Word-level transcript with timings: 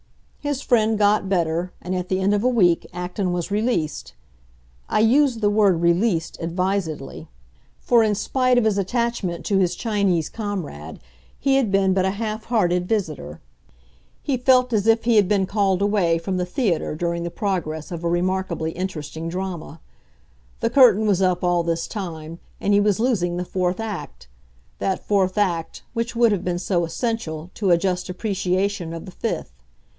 His 0.39 0.63
friend 0.63 0.97
got 0.97 1.29
better, 1.29 1.71
and 1.79 1.93
at 1.93 2.09
the 2.09 2.19
end 2.19 2.33
of 2.33 2.43
a 2.43 2.47
week 2.49 2.87
Acton 2.91 3.31
was 3.31 3.51
released. 3.51 4.15
I 4.89 4.99
use 5.01 5.37
the 5.37 5.51
word 5.51 5.79
"released" 5.81 6.39
advisedly; 6.41 7.27
for 7.79 8.01
in 8.01 8.15
spite 8.15 8.57
of 8.57 8.63
his 8.63 8.79
attachment 8.79 9.45
to 9.45 9.59
his 9.59 9.75
Chinese 9.75 10.29
comrade 10.29 10.99
he 11.39 11.57
had 11.57 11.71
been 11.71 11.93
but 11.93 12.05
a 12.05 12.09
half 12.17 12.45
hearted 12.45 12.87
visitor. 12.89 13.39
He 14.23 14.37
felt 14.37 14.73
as 14.73 14.87
if 14.87 15.03
he 15.03 15.17
had 15.17 15.27
been 15.27 15.45
called 15.45 15.83
away 15.83 16.17
from 16.17 16.37
the 16.37 16.45
theatre 16.47 16.95
during 16.95 17.21
the 17.21 17.29
progress 17.29 17.91
of 17.91 18.03
a 18.03 18.09
remarkably 18.09 18.71
interesting 18.71 19.29
drama. 19.29 19.79
The 20.61 20.71
curtain 20.71 21.05
was 21.05 21.21
up 21.21 21.43
all 21.43 21.61
this 21.61 21.85
time, 21.85 22.39
and 22.59 22.73
he 22.73 22.79
was 22.79 22.99
losing 22.99 23.37
the 23.37 23.45
fourth 23.45 23.79
act; 23.79 24.27
that 24.79 25.05
fourth 25.07 25.37
act 25.37 25.83
which 25.93 26.15
would 26.15 26.31
have 26.31 26.43
been 26.43 26.57
so 26.57 26.83
essential 26.85 27.51
to 27.53 27.69
a 27.69 27.77
just 27.77 28.09
appreciation 28.09 28.91
of 28.95 29.05
the 29.05 29.11
fifth. 29.11 29.53